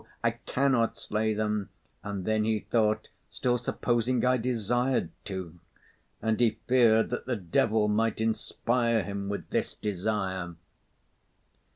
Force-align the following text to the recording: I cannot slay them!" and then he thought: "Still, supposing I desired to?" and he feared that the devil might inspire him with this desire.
I 0.23 0.31
cannot 0.31 0.97
slay 0.97 1.35
them!" 1.35 1.69
and 2.03 2.25
then 2.25 2.43
he 2.43 2.61
thought: 2.61 3.09
"Still, 3.29 3.59
supposing 3.59 4.25
I 4.25 4.37
desired 4.37 5.11
to?" 5.25 5.59
and 6.23 6.39
he 6.39 6.57
feared 6.65 7.11
that 7.11 7.27
the 7.27 7.35
devil 7.35 7.87
might 7.87 8.19
inspire 8.19 9.03
him 9.03 9.29
with 9.29 9.47
this 9.51 9.75
desire. 9.75 10.55